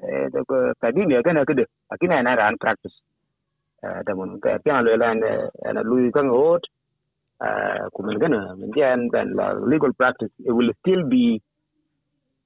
kadini 0.81 1.22
kana 1.24 1.45
kada 1.45 1.65
akina 1.91 2.24
na 2.24 2.34
ran 2.36 2.57
practice 2.57 2.93
da 3.81 4.13
mun 4.15 4.39
ka 4.39 4.57
pian 4.63 4.84
le 4.86 4.95
lan 4.98 5.19
na 5.74 5.81
lui 5.81 6.12
kan 6.12 6.29
uh, 7.42 7.89
kumelingana 7.96 8.56
men 8.56 8.56
gana 8.56 8.56
men 8.56 8.72
dian 8.72 9.10
ben 9.10 9.34
legal 9.70 9.94
practice 9.94 10.32
it 10.39 10.51
will 10.51 10.72
still 10.82 11.04
be 11.10 11.42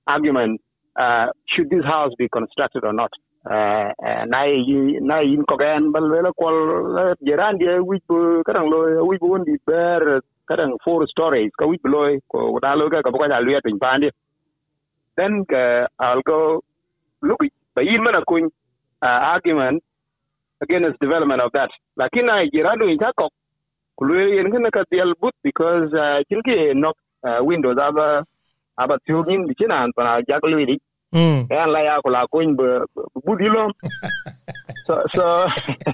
argument 0.07 0.61
uh, 0.99 1.27
should 1.47 1.69
this 1.69 1.83
house 1.85 2.11
be 2.17 2.27
constructed 2.29 2.83
or 2.83 2.93
not. 2.93 3.11
Uh, 3.49 3.93
na 4.27 4.43
yi 4.43 4.99
na 4.99 5.19
yin 5.19 5.43
ko 5.47 5.55
gan 5.57 5.91
bal 5.91 6.03
wala 6.11 6.31
ko 6.33 6.47
jeran 7.23 7.57
dia 7.57 7.79
wi 7.81 7.99
kadang 8.47 8.67
lo 8.69 9.05
wi 9.07 9.17
bu 9.17 9.37
ndi 9.39 9.55
ber 9.65 10.21
kadang 10.49 10.75
four 10.83 11.07
stories 11.07 11.51
ka 11.59 11.65
wi 11.65 11.77
lo 11.85 12.19
ko 12.27 12.59
da 12.59 12.73
lo 12.75 12.89
ka 12.89 13.01
ka 13.01 13.11
ko 13.11 13.27
da 13.27 13.39
lu 13.39 13.51
ya 13.51 13.61
tin 13.63 13.79
pandi 13.79 14.09
then 15.15 15.45
ka 15.45 15.87
i'll 15.99 16.21
go 16.21 16.59
look 17.21 17.39
ba 17.75 17.81
yin 17.81 18.03
mana 18.03 18.21
kun 18.27 18.49
argument 19.01 19.81
against 20.61 20.99
development 20.99 21.41
of 21.41 21.51
that. 21.53 21.71
Lakini 21.97 22.25
na 22.27 22.45
jirado 22.51 22.91
in 22.91 22.99
chako 22.99 23.29
kulwe 23.99 24.39
yen 24.39 24.51
kana 24.51 24.71
ka 24.71 24.87
dial 24.91 25.11
but 25.19 25.35
because 25.43 25.91
uh, 25.91 26.23
chilke 26.31 26.71
nok 26.73 26.95
uh, 27.27 27.43
windows 27.43 27.75
aba 27.75 28.23
aba 28.79 28.95
tiogin 29.03 29.43
bichina 29.43 29.83
an 29.83 29.91
pana 29.91 30.23
jaklu 30.23 30.63
idi. 30.63 30.79
Mm. 31.11 31.49
Yan 31.49 31.69
la 31.73 31.79
ya 31.81 32.01
kula 32.01 32.27
kuin 32.31 32.55
bu 32.55 32.85
budilo. 33.25 33.73
so 34.87 34.93
so 35.13 35.23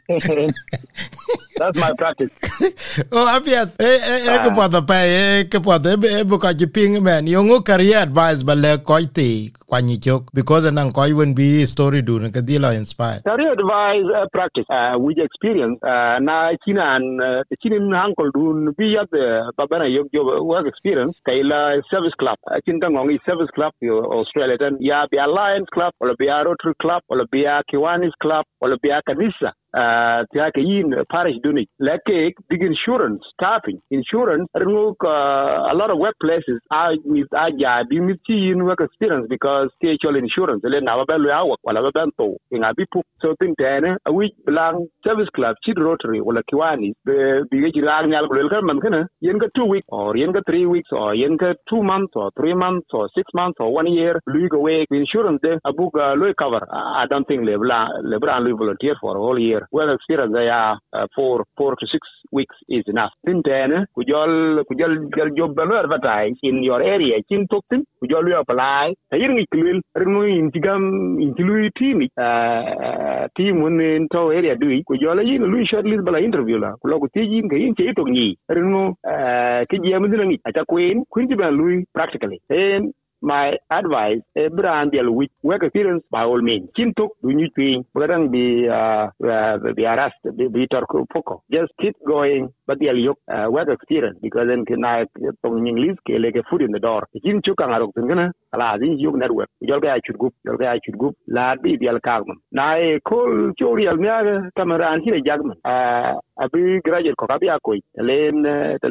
that's 1.57 1.77
my 1.79 1.91
practice. 1.97 2.29
oh 3.15 3.25
apiat 3.25 3.73
e 3.79 3.89
e 3.89 4.15
e 4.27 4.33
ko 4.43 4.49
pa 4.53 4.67
pa 4.69 4.97
e 5.07 5.47
ke 5.49 5.57
pa 5.63 5.79
de 5.79 5.95
e 5.97 6.21
bu 6.27 6.37
ka 6.37 6.53
ji 6.53 6.67
ping 6.67 6.99
man 7.01 7.25
yo 7.25 7.41
ngo 7.41 7.63
career 7.63 8.05
advice 8.05 8.43
ba 8.43 8.53
le 8.53 8.77
ko 8.83 8.99
ti 9.07 9.49
kwa 9.67 9.81
ni 9.81 9.97
chok 9.97 10.29
because 10.33 10.71
nan 10.71 10.91
ko 10.91 11.05
even 11.05 11.33
be 11.33 11.65
story 11.65 12.01
do 12.01 12.19
ne 12.19 12.29
kadi 12.29 12.59
la 12.59 12.69
inspire. 12.73 13.21
Career 13.25 13.51
advice 13.53 14.05
uh, 14.15 14.25
practice 14.31 14.65
uh, 14.69 14.97
with 14.99 15.17
experience 15.17 15.79
uh, 15.83 16.19
na 16.19 16.53
kinan 16.65 17.03
uh, 17.27 17.43
kinin 17.63 17.89
hankol 17.93 18.31
dun 18.33 18.73
bi 18.77 18.93
ya 18.95 19.05
the 19.11 19.51
babana 19.57 19.87
yo 19.89 20.05
yo 20.13 20.43
work 20.43 20.67
experience 20.67 21.17
kaila 21.27 21.81
service 21.89 22.13
club. 22.19 22.37
Uh, 22.51 22.59
kin 22.65 22.79
ka 22.79 22.87
ngongi 22.87 23.19
service 23.25 23.49
club 23.55 23.73
yo 23.81 24.01
australia 24.19 24.57
tan 24.57 24.77
ya 24.79 25.05
bi 25.11 25.17
alliance 25.17 25.69
club 25.73 25.93
or 25.99 26.13
bi 26.19 26.27
rotary 26.47 26.75
club 26.81 27.01
or 27.09 27.25
bi 27.31 27.43
kiwanis 27.71 28.13
club 28.21 28.45
or 28.61 28.77
bi 28.83 28.89
kanisa 29.07 29.51
uh, 29.75 30.23
ta 30.33 30.49
ka 30.55 30.61
yin 30.61 30.93
parish 31.11 31.37
duni. 31.43 31.65
Leke 31.81 32.33
big 32.49 32.61
insurance 32.63 33.21
staffing 33.33 33.79
insurance 33.91 34.47
remove 34.55 34.95
uh, 35.03 35.71
a 35.71 35.75
lot 35.75 35.89
of 35.91 35.97
workplaces 35.97 36.59
are 36.71 36.93
with 37.03 37.27
aja 37.33 37.83
bi 37.89 37.99
miti 37.99 38.33
yin 38.47 38.63
work 38.63 38.81
experience 38.81 39.27
because 39.29 39.69
KHL 39.83 40.17
insurance 40.17 40.61
le 40.63 40.79
na 40.81 41.03
ba 41.05 41.17
lo 41.17 41.29
yawo 41.29 41.55
wala 41.63 41.81
ba 41.81 41.91
to 42.17 42.37
inga 42.53 42.73
bi 42.77 42.85
pu 42.91 43.01
so 43.21 43.35
tin 43.39 43.53
tane 43.59 43.97
a 44.05 44.11
wi 44.11 44.29
blang 44.45 44.87
service 45.05 45.29
club 45.35 45.55
chid 45.63 45.77
rotary 45.79 46.21
wala 46.21 46.41
kiwani 46.51 46.93
bi 47.05 47.57
ga 47.63 47.69
jirang 47.75 48.09
nyal 48.09 48.27
ko 48.27 48.49
kan 48.49 48.65
man 48.65 48.79
kana 48.79 49.01
yen 49.21 49.39
ka 49.39 49.47
2 49.57 49.67
weeks 49.73 49.87
or 49.89 50.15
yen 50.17 50.33
ka 50.33 50.41
3 50.47 50.65
weeks 50.73 50.91
or 50.91 51.13
yen 51.15 51.37
ka 51.37 51.53
2 51.71 51.83
months 51.91 52.13
or 52.15 52.31
3 52.39 52.53
months 52.63 52.87
or 52.93 53.09
6 53.15 53.39
months 53.39 53.59
or 53.59 53.69
1 53.73 53.87
year 53.97 54.15
lu 54.27 54.47
go 54.49 54.57
away 54.57 54.85
insurance 54.91 55.41
de 55.41 55.57
abuga 55.69 56.15
lo 56.19 56.33
cover. 56.41 56.63
I 56.71 57.05
don't 57.09 57.27
think 57.27 57.43
le 57.45 57.57
bla 57.57 57.79
le 58.03 58.19
bra 58.19 58.39
lo 58.39 58.55
volunteer 58.55 58.95
for 59.01 59.17
a 59.17 59.19
whole 59.19 59.39
year 59.39 59.64
well 59.71 59.93
experience 59.93 60.33
they 60.33 60.49
are 60.49 60.77
uh, 60.93 61.07
four 61.15 61.45
four 61.57 61.75
to 61.75 61.85
six 61.87 62.07
weeks 62.31 62.55
is 62.67 62.83
enough. 62.87 63.13
Tin 63.25 63.41
tane 63.43 63.85
ku 63.95 64.03
jol 64.03 64.63
ku 64.67 64.75
jol 64.75 64.93
jol 65.15 65.29
job 65.37 65.59
advertise 65.59 66.37
in 66.43 66.63
your 66.63 66.81
area? 66.81 67.21
Chin 67.29 67.47
toktin 67.47 67.83
ku 67.99 68.07
jol 68.07 68.27
yo 68.27 68.41
apply? 68.41 68.93
Tayir 69.11 69.31
ngi 69.35 69.45
klil 69.53 69.81
rno 69.97 70.23
in 70.37 70.51
tigam 70.51 71.21
in 71.21 71.33
tilu 71.37 71.69
team 71.79 72.01
uh, 72.17 73.27
team 73.37 73.63
un 73.63 73.79
in 73.79 74.07
to 74.11 74.31
area 74.31 74.55
dui 74.55 74.83
ku 74.87 74.97
jol 74.97 75.21
yin 75.21 75.43
lu 75.43 75.65
shortlist 75.71 76.05
bala 76.05 76.19
interview 76.19 76.57
la 76.57 76.73
ku 76.81 76.87
lo 76.87 76.99
ku 76.99 77.07
tiji 77.15 77.41
ngi 77.43 77.67
in 77.67 77.75
che 77.75 77.93
to 77.93 78.03
ngi 78.03 78.27
rno 78.57 78.83
uh, 79.13 79.61
ki 79.69 79.79
jam 79.89 80.09
din 80.11 80.27
ngi 80.29 80.37
ata 80.47 80.65
queen 80.65 81.03
kun 81.11 81.27
ti 81.27 81.35
ban 81.35 81.53
lu 81.53 81.83
practically. 81.93 82.39
And 82.49 82.93
my 83.25 83.57
advice 83.71 84.21
e 84.37 84.47
brand 84.49 84.91
deal 84.91 85.09
with 85.11 85.31
work 85.43 85.63
experience 85.63 86.03
by 86.11 86.23
all 86.23 86.41
means. 86.41 86.69
Kin 86.75 86.93
tok 86.97 87.11
du 87.23 87.29
ñu 87.39 87.47
pi 87.55 87.67
bugadang 87.93 88.29
bi 88.33 88.43
uh, 88.79 89.05
uh, 89.33 89.57
bi 89.77 89.83
arrest 89.93 90.21
bi, 90.37 90.47
bi 90.47 90.67
tor 90.69 90.85
foko 91.13 91.41
just 91.51 91.71
keep 91.81 91.95
going. 92.07 92.47
But 92.67 92.79
deal 92.79 92.97
yok 92.97 93.17
uh, 93.31 93.47
work 93.49 93.69
experience 93.69 94.17
because 94.21 94.47
then 94.47 94.63
na 94.85 95.03
tong 95.43 95.67
english 95.67 95.97
ke 96.07 96.15
leke 96.25 96.41
foot 96.49 96.61
in 96.61 96.71
the 96.71 96.79
door. 96.79 97.07
Kin 97.23 97.41
chu 97.45 97.55
kan 97.55 97.69
arok 97.69 97.93
tin 97.95 98.07
gana 98.07 98.31
ala 98.53 98.77
zin 98.79 98.97
yok 98.99 99.15
network. 99.15 99.49
Jol 99.67 99.79
ga 99.81 99.97
chut 100.05 100.17
gup 100.19 100.33
jol 100.45 100.57
ga 100.57 100.75
chut 100.85 100.97
gup 100.97 101.15
la 101.27 101.55
bi 101.55 101.75
deal 101.81 101.99
kagman. 101.99 102.37
Na 102.51 102.75
e 102.77 102.99
kol 103.09 103.51
chorial 103.59 103.97
nya 103.97 104.49
kamaran 104.57 105.03
ki 105.03 105.21
jagman. 105.29 105.57
Uh, 105.65 106.13
abi 106.45 106.79
graduate 106.85 107.17
ko 107.17 107.27
kabi 107.27 107.49
akoy 107.49 107.79
len 108.09 108.45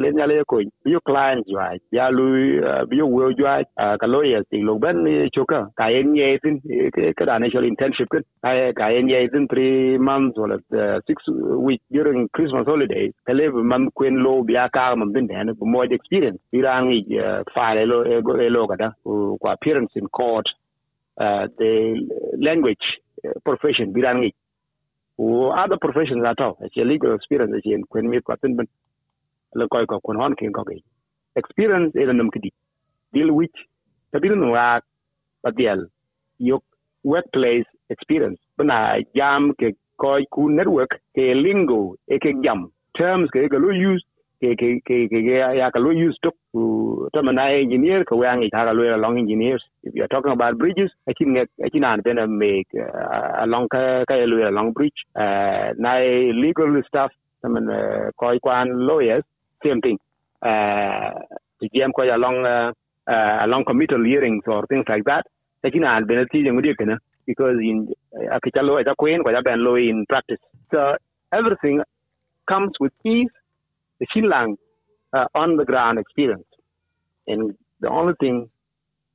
len 0.04 0.18
yale 0.22 0.42
koy 0.46 0.64
bio 0.84 1.00
client 1.00 1.46
jwa 1.46 1.70
ya 1.92 2.10
lu 2.10 2.26
bio 2.88 3.06
wo 3.06 3.32
jwa 3.32 3.62
ka 4.00 4.06
lawyers 4.06 4.46
ti 4.50 4.62
lo 4.62 4.78
ben 4.78 5.04
choka 5.34 5.66
ka 5.78 5.88
en 5.90 6.14
ye 6.16 6.38
tin 6.42 6.60
ka 7.18 7.24
da 7.24 7.38
national 7.38 7.70
internship 7.70 8.08
ka 8.10 8.52
ka 8.76 8.90
en 8.98 9.08
ye 9.08 9.28
tin 9.28 9.46
3 9.48 9.98
months 9.98 10.38
or 10.38 10.58
6 10.70 11.28
week 11.66 11.80
during 11.90 12.28
christmas 12.32 12.66
holiday. 12.66 13.10
Ka 13.26 13.32
le 13.32 13.50
man 13.72 13.90
kwen 13.96 14.22
lo 14.26 14.42
bia 14.42 14.68
ka 14.68 14.94
man 14.96 15.12
bin 15.12 15.26
da 15.26 15.44
bu 15.58 15.66
mo 15.66 15.82
experience. 15.82 16.38
Irang 16.52 16.90
file 17.54 17.86
lo 17.86 18.02
lo 18.56 18.66
ka 18.66 18.76
da 18.76 18.88
ko 19.04 19.38
appearance 19.48 19.92
in 19.96 20.06
court 20.08 20.46
uh, 21.18 21.46
the 21.58 21.72
language 22.38 22.86
profession. 23.44 23.92
Birang 23.92 24.30
or 25.16 25.58
other 25.58 25.76
professions 25.80 26.24
at 26.26 26.40
all. 26.40 26.58
It's 26.60 26.76
a 26.76 26.80
legal 26.80 27.14
experience 27.14 27.52
that 27.52 27.70
in 27.70 27.84
when 27.90 28.10
me 28.10 28.20
what 28.26 28.40
in 28.42 28.56
le 29.54 29.68
koy 29.68 29.86
ko 29.86 30.00
kun 30.04 30.16
hon 30.16 30.34
kin 30.34 30.52
ko 30.52 30.64
ge 30.68 30.82
experience 31.36 31.94
e 31.94 32.04
num 32.06 32.30
kidi 32.30 32.50
deal 33.12 33.32
which 33.32 33.58
tabil 34.12 34.34
no 34.36 34.50
wa 34.56 34.80
padial 35.46 35.86
yok 36.38 36.64
workplace 37.04 37.68
experience. 37.90 38.40
Bana 38.58 38.98
jam 39.14 39.52
ke 39.60 39.76
koy 39.96 40.24
ku 40.34 40.48
network 40.48 40.98
ke 41.16 41.26
lingo 41.44 41.94
e 42.08 42.18
ke 42.18 42.34
jam 42.44 42.72
terms 42.98 43.30
ke 43.30 43.48
ga 43.50 43.58
lo 43.58 43.70
use 43.70 44.04
ke 44.40 44.54
ke 44.60 44.68
ke 44.86 44.96
ke 45.10 45.20
ya 45.60 45.70
ka 45.70 45.78
lo 45.78 45.90
use 45.90 46.18
to 46.22 46.30
to 47.12 47.22
mana 47.22 47.50
engineer 47.52 48.04
ko 48.04 48.16
wa 48.16 48.34
ngi 48.36 48.50
ta 48.50 48.70
lo 48.72 48.82
long 48.96 49.18
engineers. 49.18 49.62
If 49.82 49.94
you 49.94 50.04
are 50.04 50.08
talking 50.08 50.32
about 50.32 50.58
bridges 50.58 50.90
i 51.08 51.12
think 51.12 51.36
i 51.38 51.68
think 51.68 51.84
an 51.84 52.00
been 52.02 52.38
make 52.38 52.68
a 52.74 53.46
long 53.46 53.68
ka 53.68 54.04
ka 54.08 54.14
lo 54.14 54.50
long 54.50 54.72
bridge. 54.72 55.00
À, 55.16 55.24
uh, 55.24 55.72
na 55.78 55.98
legal 56.44 56.82
stuff 56.88 57.12
I 57.44 57.48
mean 57.48 57.66
ko 57.66 58.10
koi 58.18 58.38
kwan 58.38 58.68
lawyers 58.86 59.24
same 59.62 59.80
thing. 59.80 59.98
Uh 60.42 61.10
to 61.60 61.68
gm 61.72 61.92
ko 61.96 62.02
long, 62.16 62.44
uh, 62.44 62.72
uh, 63.10 63.46
long 63.46 63.64
committal 63.64 64.04
hearings 64.04 64.44
or 64.46 64.66
things 64.66 64.84
like 64.88 65.04
that. 65.04 65.24
I 65.64 65.70
think 65.70 65.84
an 65.84 66.06
been 66.06 66.26
ti 66.30 66.44
jeng 66.44 66.62
di 66.62 66.74
kana 66.74 66.98
because 67.26 67.56
in 67.60 67.88
akitalo 68.36 68.80
ita 68.80 68.94
queen 68.98 69.22
ko 69.22 69.30
ja 69.30 69.40
ben 69.42 69.64
lo 69.64 69.76
in 69.76 70.04
practice. 70.08 70.40
So 70.70 70.96
everything 71.32 71.82
comes 72.48 72.72
with 72.80 72.92
ease. 73.04 73.30
The 73.98 74.06
Shinlang 74.14 74.56
uh, 75.12 75.26
on 75.34 75.56
the 75.56 75.64
ground 75.64 75.98
experience. 75.98 76.46
And 77.26 77.54
the 77.80 77.88
only 77.88 78.14
thing, 78.20 78.50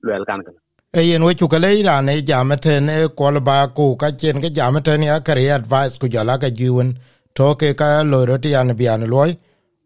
well, 0.03 0.25
kan 0.25 0.41
kan. 0.43 0.55
e 0.91 1.01
yen 1.01 1.23
we 1.23 1.35
chukale 1.35 1.69
iran 1.79 2.09
e 2.09 2.21
jameten 2.29 2.89
e 2.89 3.07
kol 3.17 3.35
ba 3.47 3.57
ku 3.77 3.95
ka 3.95 4.09
chen 4.21 4.41
ke 4.41 4.49
jameten 4.57 5.03
ya 5.05 5.19
kare 5.27 5.43
advice 5.57 5.99
ku 6.01 6.07
jala 6.13 6.39
ka 6.41 6.49
jiwen 6.49 6.89
to 7.37 7.53
ke 7.59 7.69
ka 7.79 7.89
lo 8.11 8.25
ro 8.29 8.37
ti 8.43 8.55
an 8.59 8.73
bian 8.79 9.05
loy 9.13 9.29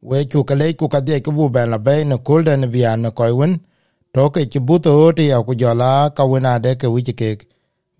we 0.10 0.24
chukale 0.32 0.68
ku 0.80 0.88
ka 0.94 1.00
de 1.08 1.20
ku 1.26 1.32
bu 1.38 1.50
ben 1.56 1.70
la 1.74 1.78
be 1.88 1.96
ne 2.12 2.18
kul 2.28 2.42
den 2.48 2.64
bian 2.76 3.04
ko 3.18 3.28
wen 3.40 3.60
to 4.14 4.30
ke 4.34 4.46
ti 4.52 4.60
bu 4.68 4.80
to 4.86 4.94
ti 5.18 5.28
ya 5.34 5.44
ku 5.48 5.54
jala 5.62 5.92
ka 6.16 6.24
wen 6.32 6.46
ade 6.54 6.72
ke 6.82 6.88
wi 6.94 7.04
ke 7.04 7.30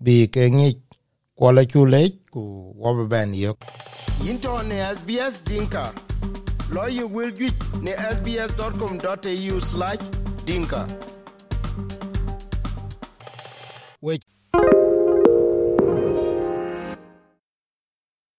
bi 0.04 0.16
ke 0.34 0.48
ni 0.56 0.72
ko 1.38 1.52
la 1.56 1.62
chule 1.72 2.02
ku 2.32 2.40
wo 2.80 3.04
ben 3.12 3.34
yo 3.44 3.52
into 4.30 4.52
ne 4.68 4.76
sbs 4.96 5.34
dinka 5.44 5.84
lo 6.72 6.86
ye 6.88 7.04
wel 7.04 7.32
juic 7.32 7.54
ne 7.82 7.92
sbs.com.au 7.92 9.60
slash 9.60 10.00
dinka 10.44 10.86